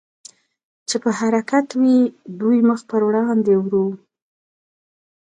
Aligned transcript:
چې 0.87 0.95
په 1.03 1.09
حرکت 1.19 1.67
وې، 1.79 1.97
دوی 2.39 2.57
مخ 2.69 2.79
په 2.89 2.97
وړاندې 3.07 3.53
ورو. 3.59 3.85